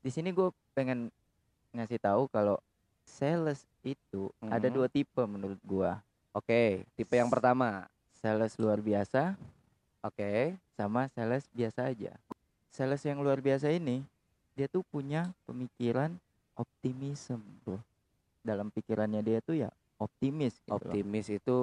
di 0.03 0.11
sini 0.13 0.31
gue 0.35 0.51
pengen 0.75 1.09
ngasih 1.75 1.99
tahu 2.03 2.27
kalau 2.31 2.59
sales 3.07 3.69
itu 3.85 4.33
ada 4.51 4.67
Mhm. 4.69 4.75
dua 4.75 4.89
tipe 4.89 5.23
menurut 5.29 5.61
gua. 5.63 6.01
Oke, 6.35 6.83
tipe 6.99 7.15
yang 7.15 7.31
pertama. 7.31 7.87
Sales 8.19 8.57
luar 8.57 8.81
biasa 8.81 9.37
Oke. 10.01 10.57
sama 10.75 11.07
sales 11.13 11.45
biasa 11.53 11.93
aja. 11.93 12.17
Sales 12.73 13.05
yang 13.05 13.21
luar 13.21 13.39
biasa 13.39 13.71
ini 13.71 14.03
dia 14.57 14.67
tuh 14.67 14.83
punya 14.89 15.31
pemikiran 15.45 16.17
optimism, 16.57 17.45
bro. 17.63 17.79
Dalam 18.41 18.73
pikirannya 18.73 19.21
dia 19.21 19.39
tuh 19.45 19.61
ya 19.61 19.71
optimis 20.01 20.59
gitu 20.65 20.75
loh. 20.75 20.91
Optimis 20.91 21.27
itu 21.31 21.59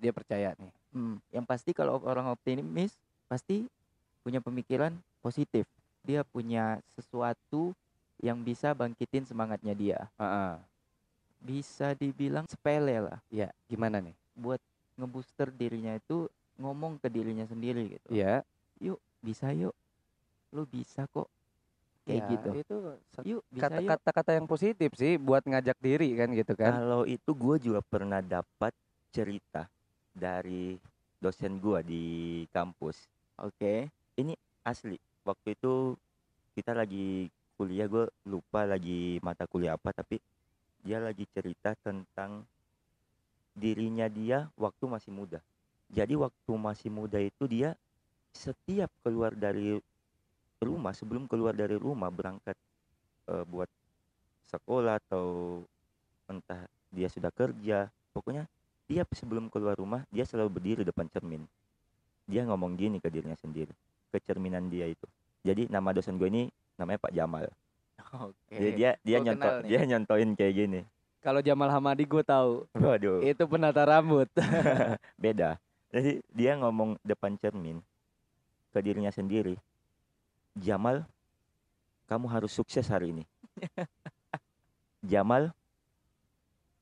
dia 0.00 0.10
percaya 0.10 0.56
nih. 0.58 0.72
Hmm, 0.92 1.16
yang 1.30 1.44
pasti 1.46 1.70
kalau 1.76 2.00
orang 2.02 2.32
optimis 2.32 2.96
pasti 3.28 3.68
punya 4.24 4.40
pemikiran 4.42 4.92
positif. 5.20 5.68
Dia 6.02 6.26
punya 6.26 6.82
sesuatu 6.98 7.70
yang 8.22 8.38
bisa 8.40 8.70
bangkitin 8.72 9.26
semangatnya 9.26 9.74
dia. 9.74 10.00
Heeh. 10.16 10.54
Bisa 11.42 11.90
dibilang 11.98 12.46
sepele 12.46 13.02
lah 13.02 13.18
Ya, 13.28 13.50
gimana 13.66 13.98
nih? 13.98 14.14
buat 14.32 14.62
ngebooster 14.96 15.50
dirinya 15.52 15.98
itu 15.98 16.30
ngomong 16.56 16.96
ke 17.02 17.10
dirinya 17.10 17.44
sendiri 17.44 17.98
gitu. 17.98 18.08
Iya. 18.14 18.46
Bisa 19.22 19.50
yuk. 19.54 19.74
Lu 20.54 20.66
bisa 20.66 21.06
kok. 21.10 21.26
Kayak 22.06 22.18
Ya, 22.18 22.26
gitu. 22.30 22.50
Itu 22.58 22.76
Yuk, 23.22 23.42
bisa 23.54 23.78
yuk. 23.78 23.90
kata-kata 23.94 24.30
yang 24.34 24.46
positif 24.50 24.90
sih 24.98 25.14
buat 25.18 25.46
ngajak 25.46 25.78
diri 25.78 26.14
kan 26.18 26.28
gitu 26.34 26.54
kan. 26.58 26.74
Kalau 26.74 27.02
itu 27.06 27.30
gue 27.30 27.56
juga 27.62 27.80
pernah 27.86 28.18
dapat 28.18 28.74
cerita 29.14 29.70
dari 30.10 30.74
dosen 31.22 31.62
gue 31.62 31.78
di 31.86 32.04
kampus. 32.50 33.06
Oke. 33.38 33.90
Asli, 34.62 34.94
waktu 35.26 35.58
itu 35.58 35.98
kita 36.54 36.70
lagi 36.70 37.26
kuliah, 37.62 37.86
gue 37.86 38.10
lupa 38.26 38.66
lagi 38.66 39.22
mata 39.22 39.46
kuliah 39.46 39.78
apa, 39.78 39.94
tapi 39.94 40.18
dia 40.82 40.98
lagi 40.98 41.22
cerita 41.30 41.78
tentang 41.78 42.42
dirinya 43.54 44.10
dia 44.10 44.50
waktu 44.58 44.90
masih 44.90 45.14
muda. 45.14 45.38
Jadi 45.86 46.18
waktu 46.18 46.52
masih 46.58 46.90
muda 46.90 47.22
itu 47.22 47.46
dia 47.46 47.78
setiap 48.34 48.90
keluar 49.06 49.30
dari 49.38 49.78
rumah, 50.58 50.90
sebelum 50.90 51.30
keluar 51.30 51.54
dari 51.54 51.78
rumah 51.78 52.10
berangkat 52.10 52.58
eh, 53.30 53.44
buat 53.46 53.70
sekolah 54.50 54.98
atau 55.06 55.62
entah 56.26 56.66
dia 56.90 57.06
sudah 57.06 57.30
kerja, 57.30 57.86
pokoknya 58.10 58.50
tiap 58.90 59.14
sebelum 59.14 59.46
keluar 59.54 59.78
rumah 59.78 60.02
dia 60.10 60.26
selalu 60.26 60.58
berdiri 60.58 60.82
depan 60.82 61.06
cermin. 61.06 61.46
Dia 62.26 62.42
ngomong 62.42 62.74
gini 62.74 62.98
ke 62.98 63.06
dirinya 63.06 63.38
sendiri, 63.38 63.70
kecerminan 64.10 64.66
dia 64.66 64.90
itu. 64.90 65.06
Jadi 65.46 65.70
nama 65.70 65.94
dosen 65.94 66.18
gue 66.18 66.26
ini 66.26 66.50
namanya 66.76 67.00
Pak 67.02 67.12
Jamal. 67.14 67.46
Oke. 68.12 68.54
Jadi 68.56 68.70
dia 68.76 68.90
dia 69.00 69.18
gua 69.20 69.24
nyonto 69.24 69.40
kenal 69.48 69.56
nih. 69.62 69.68
dia 69.68 69.80
nyontoin 69.88 70.30
kayak 70.36 70.54
gini. 70.54 70.80
Kalau 71.22 71.38
Jamal 71.38 71.70
Hamadi 71.70 72.02
gue 72.02 72.24
tahu 72.26 72.66
Waduh, 72.74 73.22
itu 73.22 73.44
penata 73.46 73.86
rambut. 73.86 74.26
beda. 75.22 75.56
Jadi 75.94 76.18
dia 76.34 76.58
ngomong 76.58 76.98
depan 77.06 77.38
cermin 77.38 77.78
ke 78.74 78.78
dirinya 78.82 79.12
sendiri. 79.12 79.54
Jamal, 80.58 81.06
kamu 82.10 82.26
harus 82.28 82.52
sukses 82.52 82.84
hari 82.90 83.14
ini. 83.14 83.24
Jamal, 85.12 85.54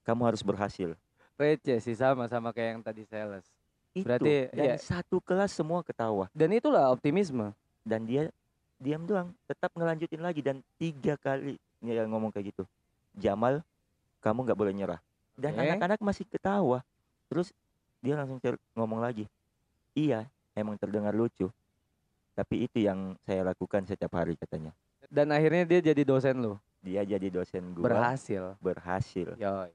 kamu 0.02 0.22
harus 0.26 0.42
berhasil. 0.42 0.96
Receh 1.38 1.78
sih 1.78 1.96
sama 1.96 2.26
sama 2.26 2.50
kayak 2.50 2.78
yang 2.78 2.82
tadi 2.82 3.02
sales. 3.06 3.46
Itu. 3.94 4.06
Berarti, 4.06 4.50
dan 4.54 4.66
iya. 4.66 4.76
satu 4.78 5.18
kelas 5.22 5.50
semua 5.54 5.82
ketawa. 5.82 6.30
Dan 6.34 6.54
itulah 6.54 6.90
optimisme. 6.90 7.54
dan 7.80 8.04
dia 8.04 8.28
diam 8.80 9.04
doang 9.04 9.28
tetap 9.44 9.68
ngelanjutin 9.72 10.18
lagi 10.18 10.40
dan 10.40 10.58
tiga 10.74 11.14
kali 11.14 11.54
dia 11.78 12.02
ngomong 12.02 12.32
kayak 12.32 12.50
gitu 12.50 12.64
Jamal 13.12 13.60
kamu 14.18 14.48
nggak 14.48 14.58
boleh 14.58 14.72
nyerah 14.72 15.00
dan 15.36 15.52
anak-anak 15.54 16.00
masih 16.00 16.24
ketawa 16.24 16.80
terus 17.28 17.52
dia 18.00 18.16
langsung 18.16 18.40
ngomong 18.72 18.98
lagi 18.98 19.28
iya 19.92 20.24
emang 20.52 20.74
terdengar 20.74 21.12
lucu 21.12 21.52
tapi 22.32 22.64
itu 22.64 22.80
yang 22.80 23.14
saya 23.22 23.44
lakukan 23.44 23.84
setiap 23.84 24.16
hari 24.16 24.32
katanya 24.34 24.72
Dan 25.10 25.28
akhirnya 25.28 25.66
dia 25.66 25.80
jadi 25.82 26.00
dosen 26.00 26.38
lu. 26.38 26.54
dia 26.80 27.04
jadi 27.04 27.28
dosen 27.28 27.76
gua 27.76 27.84
Berhasil. 27.84 28.56
berhasil 28.56 29.36
Yoi. 29.36 29.68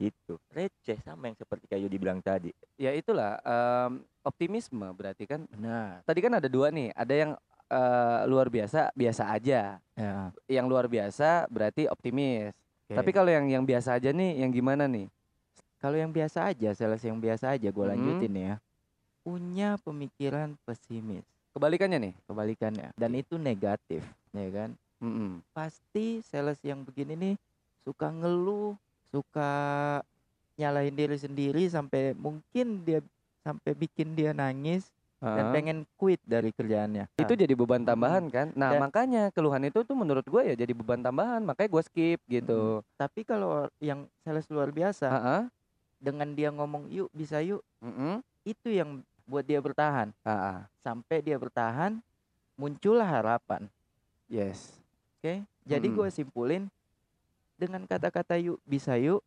itu 0.00 0.34
receh 0.50 0.98
sama 0.98 1.26
yang 1.26 1.36
seperti 1.36 1.66
kayak 1.66 1.86
Yudi 1.86 1.96
bilang 1.96 2.18
tadi 2.18 2.50
Ya 2.74 2.90
itulah 2.90 3.38
em, 3.40 4.02
optimisme 4.22 4.86
berarti 4.94 5.26
kan. 5.26 5.42
Benar. 5.48 6.02
Tadi 6.02 6.20
kan 6.20 6.32
ada 6.32 6.46
dua 6.46 6.70
nih, 6.70 6.94
ada 6.94 7.10
yang 7.10 7.32
eh, 7.68 8.20
luar 8.26 8.48
biasa, 8.48 8.90
biasa 8.92 9.22
aja. 9.30 9.76
Ya. 9.94 10.32
Yang 10.48 10.66
luar 10.66 10.86
biasa 10.88 11.46
berarti 11.48 11.86
optimis. 11.86 12.52
oke. 12.88 12.96
Tapi 12.96 13.10
kalau 13.12 13.28
yang 13.28 13.46
yang 13.48 13.64
biasa 13.64 14.00
aja 14.00 14.10
nih, 14.10 14.40
yang 14.40 14.50
gimana 14.50 14.88
nih? 14.88 15.06
kalau 15.78 15.94
yang 15.94 16.10
biasa 16.10 16.50
aja, 16.50 16.74
sales 16.74 16.98
yang 17.06 17.22
biasa 17.22 17.54
aja 17.54 17.70
gue 17.70 17.84
Mhm. 17.86 17.92
lanjutin 17.94 18.34
ya. 18.34 18.54
Punya 19.22 19.78
pemikiran 19.78 20.58
pesimis. 20.66 21.22
Kebalikannya 21.54 21.98
nih. 22.02 22.14
Kebalikannya. 22.26 22.88
Dan 22.98 23.14
itu 23.14 23.38
negatif, 23.38 24.02
ya 24.34 24.48
kan? 24.50 24.74
Mm-mm. 24.98 25.38
pasti 25.54 26.18
sales 26.26 26.58
yang 26.66 26.82
begini 26.82 27.14
nih 27.14 27.34
suka 27.86 28.10
ngeluh, 28.10 28.74
suka 29.14 29.50
nyalahin 30.58 30.98
diri 30.98 31.14
sendiri 31.14 31.70
sampai 31.70 32.18
mungkin 32.18 32.82
dia 32.82 32.98
sampai 33.46 33.78
bikin 33.78 34.18
dia 34.18 34.34
nangis 34.34 34.90
dan 35.18 35.44
pengen 35.50 35.78
quit 35.98 36.22
dari 36.22 36.54
kerjaannya. 36.54 37.10
itu 37.16 37.32
jadi 37.34 37.50
beban 37.52 37.82
tambahan 37.82 38.30
kan. 38.30 38.54
Nah, 38.54 38.78
Dan- 38.78 38.82
makanya 38.84 39.22
keluhan 39.30 39.66
itu 39.66 39.82
tuh 39.82 39.92
menurut 39.92 40.22
gue 40.22 40.42
ya 40.44 40.54
jadi 40.54 40.70
beban 40.70 41.02
tambahan, 41.02 41.42
makanya 41.42 41.68
gue 41.68 41.82
skip 41.82 42.20
gitu. 42.24 42.86
Tapi 42.94 43.26
kalau 43.26 43.66
yang 43.78 44.06
sales 44.22 44.46
luar 44.46 44.70
biasa 44.70 45.10
Heeh. 45.10 45.42
dengan 45.98 46.30
dia 46.30 46.54
ngomong 46.54 46.86
yuk 46.86 47.10
bisa 47.10 47.42
yuk 47.42 47.66
Mm-mm. 47.82 48.22
itu 48.42 48.70
yang 48.70 49.02
buat 49.26 49.42
dia 49.42 49.58
bertahan 49.58 50.14
Heeh. 50.22 50.58
sampai 50.78 51.18
dia 51.18 51.34
bertahan 51.34 51.98
muncullah 52.54 53.06
harapan. 53.06 53.66
Yes. 54.30 54.78
Oke, 55.18 55.42
jadi 55.64 55.82
Mm-mm. 55.84 55.98
gue 55.98 56.08
simpulin 56.14 56.62
dengan 57.58 57.82
kata-kata 57.82 58.38
yuk 58.38 58.62
bisa 58.62 58.94
yuk 58.94 59.18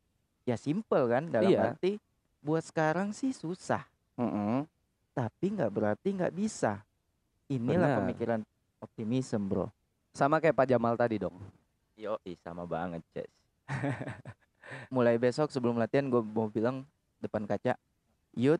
ya 0.41 0.55
simple 0.55 1.03
kan 1.05 1.27
dalam 1.27 1.51
Iya. 1.51 1.75
arti 1.75 2.00
buat 2.39 2.63
sekarang 2.63 3.12
sih 3.12 3.36
susah. 3.36 3.83
Mm-mm. 4.15 4.63
Tapi 5.12 5.46
nggak 5.56 5.72
berarti 5.72 6.10
nggak 6.15 6.34
bisa. 6.34 6.80
Inilah 7.51 7.96
Benar. 7.96 8.00
pemikiran 8.03 8.41
optimism, 8.80 9.51
bro. 9.51 9.68
Sama 10.15 10.39
kayak 10.39 10.56
Pak 10.56 10.68
Jamal 10.72 10.96
tadi 10.96 11.20
dong. 11.20 11.36
yo 12.00 12.18
sama 12.41 12.65
banget 12.65 13.03
Ces 13.13 13.30
Mulai 14.96 15.22
besok 15.22 15.51
sebelum 15.53 15.77
latihan 15.77 16.08
gue 16.10 16.24
mau 16.24 16.50
bilang 16.50 16.88
depan 17.22 17.46
kaca, 17.46 17.77
Yud, 18.34 18.58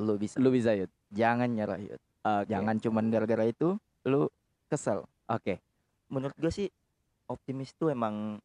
lu 0.00 0.16
bisa. 0.16 0.40
Lu 0.40 0.48
bisa 0.50 0.72
Yud. 0.72 0.90
Jangan 1.12 1.46
nyerah, 1.46 1.78
Yud. 1.78 2.00
Oke. 2.26 2.50
Jangan 2.50 2.76
cuman 2.82 3.04
gara-gara 3.12 3.44
itu 3.46 3.78
lu 4.08 4.26
kesel. 4.66 5.04
Oke. 5.30 5.60
menurut 6.06 6.38
gue 6.38 6.52
sih 6.54 6.70
optimis 7.26 7.74
tuh 7.74 7.90
emang 7.90 8.38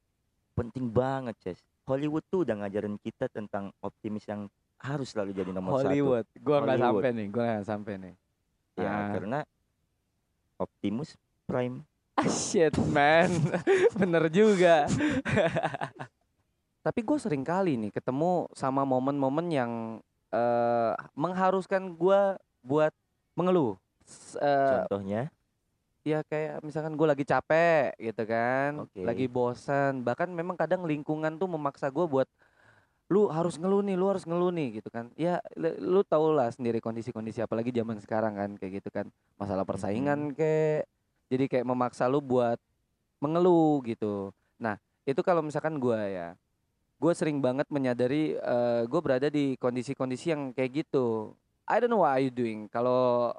penting 0.57 0.89
banget 0.89 1.37
Ces 1.45 1.61
Hollywood 1.91 2.23
tuh 2.25 2.47
udah 2.47 2.55
ngajarin 2.57 2.95
kita 2.97 3.27
tentang 3.27 3.75
optimis 3.79 4.23
yang 4.23 4.47
harus 4.79 5.11
selalu 5.11 5.35
jadi 5.35 5.51
nomor 5.51 5.77
satu 5.77 5.91
Hollywood. 5.91 6.25
Gua 6.39 6.57
nggak 6.57 6.71
Hollywood. 6.71 7.03
sampai 7.03 7.09
nih, 7.13 7.27
gua 7.27 7.43
nggak 7.45 7.67
sampai 7.67 7.93
nih. 7.99 8.13
ya 8.71 8.87
Ah. 8.87 9.07
karena 9.11 9.39
Optimus 10.55 11.19
Prime 11.43 11.83
Ah, 12.13 12.27
shit 12.27 12.71
man, 12.87 13.27
bener 13.99 14.29
juga. 14.29 14.85
Tapi 16.85 16.99
gue 17.01 17.17
sering 17.17 17.41
kali 17.41 17.77
nih 17.77 17.91
ketemu 17.91 18.45
sama 18.53 18.81
momen-momen 18.83 19.47
yang 19.49 19.71
eh, 20.29 20.93
mengharuskan 21.13 21.93
gua 21.93 22.35
buat 22.61 22.93
mengeluh. 23.33 23.75
Eh, 24.37 24.69
contohnya 24.85 25.29
ya 26.01 26.25
kayak 26.25 26.65
misalkan 26.65 26.97
gue 26.97 27.07
lagi 27.07 27.25
capek 27.25 27.93
gitu 28.01 28.23
kan, 28.25 28.85
Oke. 28.85 29.05
lagi 29.05 29.25
bosan. 29.29 30.01
Bahkan 30.01 30.33
memang 30.33 30.57
kadang 30.57 30.85
lingkungan 30.85 31.37
tuh 31.37 31.45
memaksa 31.45 31.93
gue 31.93 32.05
buat 32.09 32.25
lu 33.11 33.27
harus 33.27 33.59
ngeluh 33.59 33.83
nih, 33.83 33.99
lu 33.99 34.07
harus 34.07 34.23
ngeluh 34.23 34.55
nih 34.55 34.81
gitu 34.81 34.89
kan. 34.89 35.11
Ya 35.19 35.43
lu, 35.59 36.01
tau 36.07 36.31
lah 36.31 36.49
sendiri 36.49 36.79
kondisi-kondisi 36.79 37.43
apalagi 37.43 37.69
zaman 37.75 37.99
sekarang 37.99 38.33
kan 38.39 38.49
kayak 38.55 38.81
gitu 38.81 38.89
kan. 38.89 39.11
Masalah 39.35 39.67
persaingan 39.67 40.31
kayak 40.31 40.87
jadi 41.27 41.45
kayak 41.51 41.65
memaksa 41.67 42.07
lu 42.07 42.23
buat 42.23 42.57
mengeluh 43.19 43.83
gitu. 43.85 44.31
Nah, 44.57 44.79
itu 45.05 45.19
kalau 45.21 45.43
misalkan 45.45 45.77
gua 45.77 46.07
ya 46.07 46.29
gue 47.01 47.13
sering 47.17 47.41
banget 47.41 47.65
menyadari 47.73 48.37
gue 48.85 49.01
berada 49.01 49.25
di 49.25 49.57
kondisi-kondisi 49.57 50.37
yang 50.37 50.53
kayak 50.53 50.85
gitu. 50.85 51.33
I 51.65 51.81
don't 51.81 51.89
know 51.89 52.05
what 52.05 52.13
are 52.13 52.21
you 52.21 52.29
doing 52.29 52.69
kalau 52.69 53.33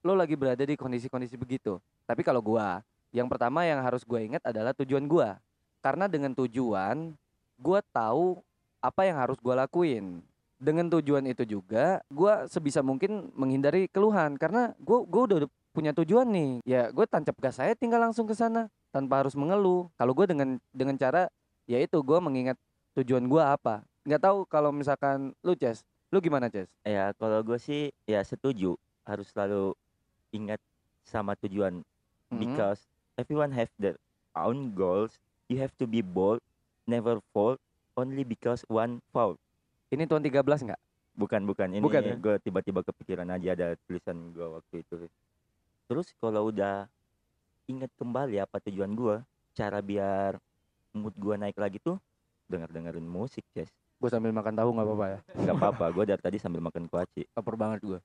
lo 0.00 0.16
lagi 0.16 0.34
berada 0.36 0.62
di 0.64 0.74
kondisi-kondisi 0.76 1.36
begitu. 1.36 1.78
Tapi 2.08 2.24
kalau 2.24 2.40
gua, 2.40 2.80
yang 3.12 3.28
pertama 3.28 3.64
yang 3.64 3.80
harus 3.84 4.04
gua 4.04 4.20
ingat 4.20 4.42
adalah 4.44 4.74
tujuan 4.76 5.04
gua. 5.04 5.36
Karena 5.80 6.08
dengan 6.08 6.32
tujuan, 6.36 7.16
gua 7.56 7.80
tahu 7.92 8.40
apa 8.80 9.04
yang 9.08 9.16
harus 9.20 9.36
gua 9.40 9.66
lakuin. 9.66 10.24
Dengan 10.60 10.92
tujuan 10.92 11.24
itu 11.24 11.44
juga, 11.48 12.04
gua 12.12 12.44
sebisa 12.48 12.84
mungkin 12.84 13.32
menghindari 13.32 13.88
keluhan 13.88 14.36
karena 14.36 14.76
gua 14.80 15.04
gua 15.04 15.22
udah 15.28 15.38
punya 15.70 15.94
tujuan 15.94 16.26
nih. 16.26 16.52
Ya, 16.66 16.90
gue 16.90 17.06
tancap 17.06 17.38
gas 17.38 17.62
saya 17.62 17.78
tinggal 17.78 18.02
langsung 18.02 18.26
ke 18.26 18.34
sana 18.34 18.66
tanpa 18.90 19.22
harus 19.22 19.38
mengeluh. 19.38 19.86
Kalau 19.94 20.12
gue 20.18 20.26
dengan 20.26 20.58
dengan 20.74 20.98
cara 20.98 21.30
ya 21.70 21.78
itu 21.78 22.02
gue 22.02 22.18
mengingat 22.18 22.58
tujuan 22.98 23.22
gue 23.30 23.38
apa 23.38 23.86
nggak 24.02 24.22
tahu 24.26 24.38
kalau 24.50 24.74
misalkan 24.74 25.30
lu 25.46 25.54
Ces 25.54 25.86
lu 26.10 26.18
gimana 26.18 26.50
Ces 26.50 26.66
Ya 26.82 27.14
kalau 27.14 27.46
gue 27.46 27.58
sih 27.62 27.94
ya 28.10 28.18
setuju 28.26 28.74
harus 29.06 29.30
selalu 29.30 29.78
ingat 30.30 30.60
sama 31.02 31.34
tujuan 31.36 31.82
Mhm. 32.28 32.38
because 32.38 32.86
everyone 33.14 33.50
have 33.50 33.70
their 33.76 33.98
own 34.32 34.70
goals. 34.70 35.18
You 35.46 35.58
have 35.58 35.74
to 35.76 35.84
be 35.84 36.00
bold, 36.00 36.38
never 36.84 37.18
fall, 37.28 37.58
only 37.92 38.22
because 38.22 38.62
one 38.66 39.02
fall. 39.08 39.34
ini 39.88 40.06
tahun 40.06 40.22
13 40.22 40.62
nggak 40.62 40.78
Bukan 41.12 41.42
bukan 41.42 41.68
ini 41.68 41.82
Bukan 41.82 42.00
ya? 42.00 42.14
gue 42.14 42.34
tiba-tiba 42.40 42.80
kepikiran 42.80 43.26
aja 43.28 43.48
ada 43.50 43.68
tulisan 43.82 44.30
gue 44.30 44.46
waktu 44.46 44.74
itu. 44.80 45.10
Terus 45.84 46.14
kalau 46.16 46.48
udah 46.48 46.86
ingat 47.66 47.90
kembali 47.94 48.38
apa 48.38 48.62
tujuan 48.62 48.94
gue, 48.94 49.18
cara 49.52 49.78
biar 49.80 50.38
mood 50.92 51.12
gue 51.12 51.34
naik 51.34 51.58
lagi 51.58 51.78
tuh 51.78 51.98
denger 52.46 52.70
dengerin 52.70 53.04
musik, 53.04 53.42
Ces. 53.50 53.66
gue 53.98 54.08
sambil 54.08 54.30
makan 54.30 54.54
tahu 54.54 54.70
nggak 54.70 54.86
apa-apa 54.86 55.06
ya 55.06 55.18
Gak 55.44 55.56
apa-apa, 55.56 55.84
gue 55.92 56.04
dari 56.06 56.22
tadi 56.22 56.36
sambil 56.38 56.62
makan 56.62 56.86
kuaci. 56.86 57.26
lapar 57.28 57.54
banget 57.54 57.80
gue 57.84 57.98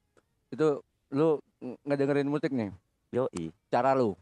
itu 0.49 0.81
lu 1.15 1.39
ng- 1.57 1.79
ngedengerin 1.81 2.27
musik 2.27 2.51
nih 2.51 2.75
Yoi. 3.09 3.47
cara 3.71 3.95
lu 3.95 4.19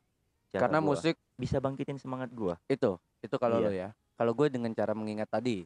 cara 0.47 0.69
karena 0.69 0.77
gua 0.77 0.87
musik 0.93 1.17
bisa 1.33 1.57
bangkitin 1.57 1.97
semangat 1.97 2.29
gue. 2.29 2.53
itu 2.67 2.93
itu 3.19 3.35
kalau 3.35 3.57
Iya. 3.57 3.65
lu 3.65 3.71
ya 3.73 3.89
kalau 4.13 4.31
gue 4.31 4.47
dengan 4.47 4.69
cara 4.71 4.93
mengingat 4.93 5.25
tadi 5.27 5.65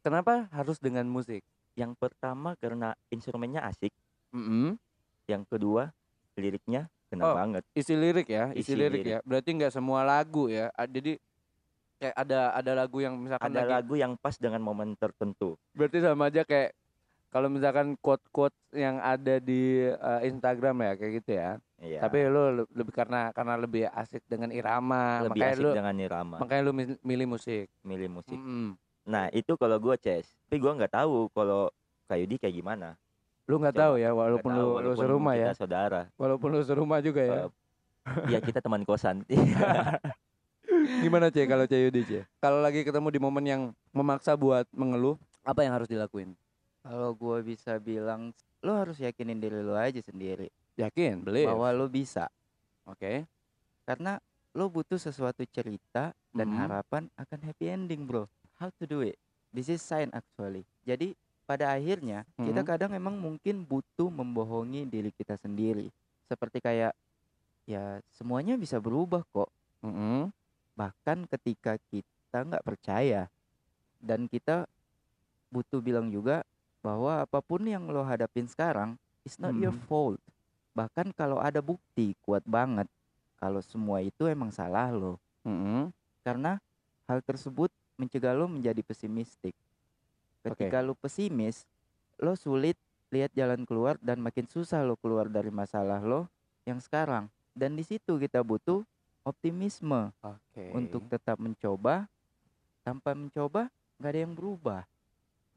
kenapa 0.00 0.46
harus 0.48 0.78
dengan 0.78 1.04
musik 1.04 1.42
Yang 1.72 1.96
pertama 1.96 2.52
karena 2.54 2.92
instrumennya 3.08 3.64
asik, 3.64 3.96
Mm-mm. 4.28 4.76
yang 5.24 5.40
kedua 5.42 5.88
liriknya 6.34 6.84
kena 7.08 7.24
Oh, 7.24 7.34
banget. 7.34 7.64
isi 7.72 7.96
lirik 7.96 8.28
ya 8.28 8.52
isi, 8.52 8.60
Isi 8.62 8.76
lirik, 8.76 9.00
lirik. 9.00 9.08
ya 9.08 9.18
berarti 9.22 9.50
nggak 9.52 9.72
semua 9.72 10.04
lagu 10.04 10.46
ya 10.46 10.68
jadi 10.82 11.16
kayak 11.96 12.12
ada 12.14 12.52
ada 12.52 12.72
lagu 12.74 13.00
yang 13.00 13.16
misalkan 13.16 13.48
Ada 13.48 13.56
lagi 13.58 13.72
lagu 13.72 13.94
yang 13.96 14.12
pas 14.16 14.36
dengan 14.36 14.60
momen 14.60 14.92
tertentu. 14.94 15.56
berarti 15.72 16.04
sama 16.04 16.28
aja 16.28 16.44
kayak 16.44 16.76
kalau 17.32 17.48
misalkan 17.48 17.96
quote 17.96 18.20
quote 18.28 18.52
yang 18.70 19.00
ada 19.00 19.36
di 19.36 19.62
uh, 19.88 20.20
Instagram 20.20 20.76
ya 20.78 20.92
kayak 20.94 21.12
gitu 21.18 21.30
ya 21.34 21.50
Iya. 21.78 21.98
tapi 21.98 22.22
lu 22.24 22.42
le- 22.54 22.70
lebih 22.70 22.92
karena 22.92 23.32
karena 23.32 23.58
lebih 23.58 23.90
asik 23.90 24.22
dengan 24.24 24.52
irama 24.52 25.26
lebih 25.26 25.34
makanya 25.34 25.50
asik 25.50 25.64
lu 25.64 25.70
dengan 25.74 25.96
irama, 25.98 26.36
makanya 26.38 26.62
lu 26.62 26.72
mil- 26.72 27.00
milih 27.02 27.26
musik 27.28 27.66
milih 27.82 28.08
musik. 28.12 28.38
Mm-mm. 28.38 28.78
Nah 29.02 29.26
itu 29.30 29.56
kalau 29.56 29.76
gue 29.76 29.98
Ces, 29.98 30.30
tapi 30.46 30.62
gue 30.62 30.70
nggak 30.70 30.94
tahu 30.94 31.26
kalau 31.30 31.74
Kayudi 32.06 32.38
kayak 32.38 32.54
gimana. 32.54 32.94
lu 33.42 33.58
nggak 33.58 33.74
tahu 33.74 33.98
ya 33.98 34.14
walaupun 34.14 34.46
tahu, 34.48 34.62
lu 34.78 34.78
lu 34.78 34.90
serumah 34.94 35.34
ya 35.34 35.50
saudara. 35.52 36.06
walaupun 36.14 36.54
lu 36.54 36.62
serumah 36.62 37.02
juga 37.02 37.20
ya 37.20 37.40
Eh, 37.42 37.50
Iya 38.28 38.38
kita 38.38 38.58
teman 38.58 38.82
kosan. 38.82 39.26
gimana 41.02 41.30
cie 41.30 41.44
kalau 41.44 41.64
cie 41.64 41.82
Yudi 41.82 42.02
cie 42.04 42.22
kalau 42.38 42.58
lagi 42.58 42.82
ketemu 42.82 43.08
di 43.08 43.18
momen 43.18 43.44
yang 43.44 43.62
memaksa 43.90 44.34
buat 44.34 44.66
mengeluh 44.72 45.18
apa 45.42 45.60
yang 45.60 45.74
harus 45.74 45.86
dilakuin 45.86 46.34
Kalau 46.82 47.14
gua 47.14 47.38
bisa 47.46 47.78
bilang, 47.78 48.34
lo 48.62 48.74
harus 48.74 48.98
yakinin 48.98 49.38
diri 49.38 49.62
lo 49.62 49.74
aja 49.74 49.98
sendiri 50.02 50.50
yakin 50.78 51.20
beli 51.20 51.44
bahwa 51.44 51.68
lo 51.74 51.86
bisa. 51.90 52.28
oke 52.88 53.26
Karena 53.84 54.16
lo 54.54 54.70
butuh 54.70 54.96
sesuatu 54.96 55.42
cerita 55.50 56.14
dan 56.32 56.48
Mhm. 56.48 56.58
harapan 56.58 57.02
akan 57.18 57.40
happy 57.44 57.66
ending, 57.68 58.06
bro. 58.06 58.28
How 58.56 58.70
to 58.78 58.84
do 58.86 59.02
it? 59.02 59.18
This 59.52 59.68
is 59.68 59.82
sign 59.82 60.08
actually. 60.14 60.64
Jadi 60.86 61.12
pada 61.44 61.74
akhirnya 61.74 62.24
kita 62.38 62.62
Mhm. 62.62 62.68
kadang 62.68 62.92
emang 62.94 63.18
mungkin 63.18 63.66
butuh 63.66 64.08
membohongi 64.08 64.86
diri 64.88 65.10
kita 65.12 65.36
sendiri. 65.36 65.90
Seperti 66.30 66.62
kayak 66.62 66.94
ya 67.66 68.00
semuanya 68.14 68.56
bisa 68.56 68.78
berubah 68.78 69.26
kok. 69.34 69.50
Mm-mm. 69.82 70.30
Bahkan 70.78 71.28
ketika 71.28 71.76
kita 71.90 72.38
nggak 72.48 72.64
percaya 72.64 73.28
dan 74.00 74.30
kita 74.30 74.64
butuh 75.52 75.82
bilang 75.84 76.08
juga 76.08 76.46
bahwa 76.82 77.22
apa 77.22 77.38
pun 77.38 77.62
yang 77.62 77.86
lo 77.88 78.02
hadapin 78.02 78.50
sekarang 78.50 78.98
is 79.22 79.38
not 79.38 79.54
your 79.54 79.72
Mhm. 79.72 79.86
fault. 79.86 80.20
Bahkan 80.74 81.14
kalau 81.14 81.38
ada 81.38 81.62
bukti 81.62 82.18
kuat 82.26 82.42
banget 82.42 82.90
kalau 83.38 83.62
semua 83.62 84.02
itu 84.02 84.26
emang 84.26 84.50
salah 84.50 84.90
lo. 84.90 85.22
Mm-mm. 85.46 85.94
Karena 86.26 86.58
hal 87.06 87.22
tersebut 87.22 87.70
mencegah 87.98 88.34
lo 88.34 88.50
menjadi 88.50 88.82
pesimistik. 88.82 89.54
Ketika 90.42 90.82
lo 90.82 90.98
pesimis, 90.98 91.70
lo 92.18 92.34
sulit 92.34 92.74
lihat 93.14 93.30
jalan 93.36 93.62
keluar 93.62 93.94
dan 94.02 94.18
makin 94.18 94.48
susah 94.50 94.82
lo 94.82 94.98
keluar 94.98 95.30
dari 95.30 95.54
masalah 95.54 96.02
lo 96.02 96.26
yang 96.66 96.82
sekarang. 96.82 97.30
Dan 97.52 97.78
di 97.78 97.84
situ 97.86 98.16
kita 98.16 98.40
butuh 98.42 98.82
optimisme 99.22 100.10
oke 100.24 100.64
untuk 100.74 101.06
tetap 101.06 101.38
mencoba. 101.38 102.10
Tanpa 102.82 103.14
mencoba, 103.14 103.70
nggak 104.02 104.10
ada 104.10 104.20
yang 104.26 104.34
berubah. 104.34 104.82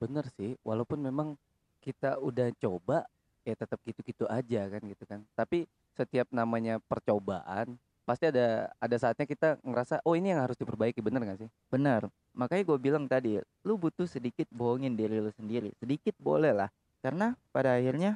Bener 0.01 0.25
sih 0.35 0.57
walaupun 0.61 0.99
memang 0.99 1.39
kita 1.79 2.17
udah 2.19 2.51
coba 2.57 3.05
ya 3.45 3.53
tetap 3.53 3.77
gitu-gitu 3.85 4.25
aja 4.25 4.67
kan 4.67 4.81
gitu 4.83 5.03
kan 5.05 5.21
tapi 5.37 5.69
setiap 5.93 6.27
namanya 6.33 6.81
percobaan 6.89 7.77
pasti 8.05 8.29
ada 8.29 8.69
ada 8.77 8.95
saatnya 8.97 9.25
kita 9.25 9.57
ngerasa 9.65 10.01
oh 10.05 10.13
ini 10.13 10.33
yang 10.33 10.41
harus 10.45 10.57
diperbaiki 10.57 11.01
bener 11.01 11.25
gak 11.25 11.45
sih 11.45 11.49
Benar. 11.73 12.07
Makanya 12.31 12.63
gue 12.71 12.77
bilang 12.79 13.03
tadi, 13.03 13.35
lu 13.67 13.75
butuh 13.75 14.07
sedikit 14.07 14.47
bohongin 14.47 14.95
diri 14.95 15.19
lu 15.19 15.31
sendiri. 15.35 15.75
Sedikit 15.75 16.15
boleh 16.15 16.55
lah. 16.55 16.69
Karena 17.03 17.35
pada 17.51 17.75
akhirnya 17.75 18.15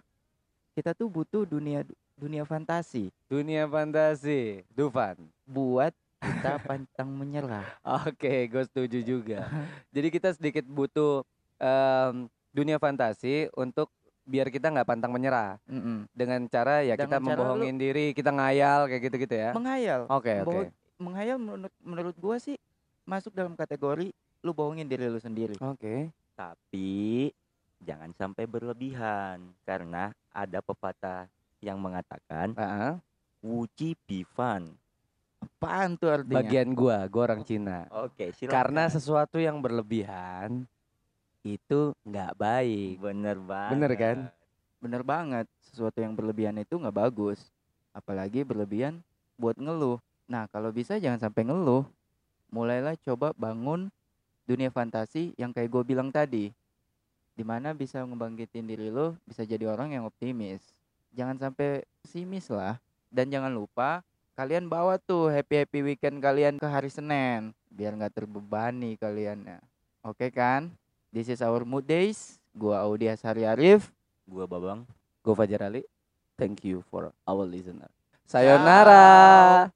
kita 0.80 0.96
tuh 0.96 1.12
butuh 1.12 1.44
dunia 1.44 1.84
dunia 2.16 2.48
fantasi 2.48 3.12
dunia 3.28 3.68
fantasi 3.68 4.64
Dufan 4.72 5.16
buat 5.44 5.92
kita 6.20 6.60
pantang 6.64 7.12
menyerah. 7.12 7.68
Oke, 8.08 8.48
gue 8.48 8.64
setuju 8.64 9.00
juga. 9.04 9.48
Jadi 9.92 10.08
kita 10.08 10.32
sedikit 10.36 10.64
butuh 10.68 11.28
em, 11.60 12.16
dunia 12.50 12.76
fantasi 12.76 13.52
untuk 13.54 13.92
biar 14.24 14.48
kita 14.48 14.70
nggak 14.70 14.86
pantang 14.86 15.10
menyerah 15.10 15.58
Mm-mm. 15.66 16.06
dengan 16.12 16.46
cara 16.46 16.82
ya 16.82 16.94
kita 16.94 17.18
Dengan 17.18 17.20
lu- 17.20 17.28
membohongin 17.34 17.76
diri, 17.76 18.06
kita 18.12 18.30
ngayal 18.30 18.86
kayak 18.86 19.02
gitu-gitu 19.04 19.36
ya. 19.36 19.50
Menghayal. 19.52 20.06
Oke, 20.08 20.34
oke. 20.36 20.46
Bohong- 20.46 20.74
Menghayal 21.00 21.38
menurut 21.38 21.74
menurut 21.80 22.16
gua 22.16 22.38
sih 22.38 22.60
masuk 23.04 23.32
dalam 23.32 23.56
kategori 23.56 24.12
lu 24.40 24.52
bohongin 24.52 24.86
diri 24.86 25.08
lu 25.08 25.18
sendiri. 25.18 25.56
Oke. 25.60 26.12
Tapi 26.36 27.32
jangan 27.80 28.12
sampai 28.14 28.44
berlebihan 28.44 29.40
karena 29.64 30.12
ada 30.30 30.60
pepatah 30.60 31.26
yang 31.60 31.76
mengatakan 31.76 32.52
Heeh. 32.54 32.94
wuji 33.40 33.96
bifan. 34.04 34.76
Apaan 35.40 35.96
tuh 35.96 36.12
artinya? 36.12 36.38
Bagian 36.38 36.72
gua, 36.72 37.08
gua 37.08 37.32
orang 37.32 37.42
Cina. 37.42 37.88
Oke, 37.90 38.36
silakan. 38.36 38.54
Karena 38.54 38.84
sesuatu 38.88 39.40
yang 39.40 39.58
berlebihan 39.58 40.68
itu 41.44 41.96
nggak 42.04 42.36
baik. 42.36 43.00
bener 43.00 43.38
banget. 43.40 43.72
Bener 43.76 43.92
kan? 43.96 44.18
Bener 44.80 45.02
banget. 45.04 45.46
Sesuatu 45.64 46.00
yang 46.00 46.16
berlebihan 46.16 46.56
itu 46.60 46.76
nggak 46.76 46.96
bagus. 46.96 47.52
Apalagi 47.96 48.44
berlebihan 48.44 49.00
buat 49.40 49.56
ngeluh. 49.56 50.00
Nah, 50.30 50.46
kalau 50.52 50.70
bisa 50.70 51.00
jangan 51.00 51.20
sampai 51.20 51.48
ngeluh. 51.48 51.88
Mulailah 52.50 52.98
coba 53.06 53.32
bangun 53.38 53.94
dunia 54.50 54.74
fantasi 54.74 55.38
yang 55.38 55.54
kayak 55.54 55.70
gue 55.70 55.84
bilang 55.86 56.10
tadi. 56.10 56.50
Di 57.38 57.44
mana 57.46 57.72
bisa 57.72 58.04
ngebangkitin 58.04 58.68
diri 58.68 58.92
lo, 58.92 59.16
bisa 59.24 59.46
jadi 59.46 59.70
orang 59.70 59.96
yang 59.96 60.04
optimis. 60.04 60.60
Jangan 61.16 61.40
sampai 61.40 61.86
pesimis 62.04 62.50
lah. 62.52 62.82
Dan 63.10 63.30
jangan 63.32 63.54
lupa 63.54 64.06
kalian 64.40 64.72
bawa 64.72 64.96
tuh 64.96 65.28
happy-happy 65.28 65.84
weekend 65.84 66.24
kalian 66.24 66.58
ke 66.58 66.68
hari 66.68 66.88
Senin. 66.88 67.52
Biar 67.70 67.96
nggak 67.96 68.16
terbebani 68.24 68.96
kaliannya. 68.98 69.62
Oke 70.04 70.32
kan? 70.32 70.72
This 71.10 71.26
is 71.30 71.42
our 71.42 71.66
mood 71.66 71.90
days. 71.90 72.38
Gua 72.54 72.86
Audi 72.86 73.10
Asari 73.10 73.42
Arif. 73.42 73.90
Gua 74.30 74.46
Babang. 74.46 74.86
Gue 75.26 75.34
Fajar 75.34 75.66
Ali. 75.66 75.82
Thank 76.38 76.64
you 76.64 76.86
for 76.88 77.12
our 77.26 77.44
listener. 77.50 77.90
Sayonara. 78.30 79.74